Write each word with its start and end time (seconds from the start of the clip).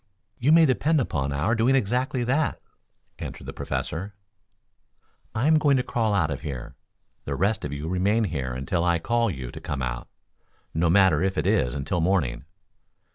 "You 0.39 0.51
may 0.51 0.65
depend 0.65 0.99
upon 0.99 1.31
our 1.31 1.53
doing 1.53 1.75
exactly 1.75 2.23
that," 2.23 2.59
answered 3.19 3.43
the 3.45 3.53
Professor. 3.53 4.15
"I 5.35 5.45
am 5.45 5.59
going 5.59 5.77
to 5.77 5.83
crawl 5.83 6.15
out 6.15 6.31
of 6.31 6.41
here. 6.41 6.75
The 7.25 7.35
rest 7.35 7.63
of 7.63 7.71
you 7.71 7.87
remain 7.87 8.23
here 8.23 8.51
until 8.55 8.83
I 8.83 8.97
call 8.97 9.29
to 9.29 9.35
you 9.35 9.51
to 9.51 9.61
come 9.61 9.83
out, 9.83 10.07
no 10.73 10.89
matter 10.89 11.21
if 11.21 11.37
it 11.37 11.45
is 11.45 11.75
until 11.75 12.01
morning. 12.01 12.45